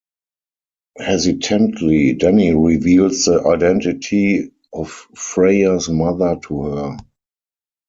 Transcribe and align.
Hesitantly, 0.97 2.13
Danny 2.13 2.55
reveals 2.55 3.25
the 3.25 3.43
identity 3.45 4.49
of 4.73 4.89
Freya's 5.15 5.89
mother 5.89 6.39
to 6.41 6.63
her. 6.63 6.97